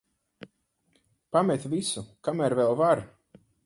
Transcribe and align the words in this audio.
Pamet 1.37 1.69
visu, 1.77 2.07
kamēr 2.29 2.61
vēl 2.63 2.77
var. 2.85 3.09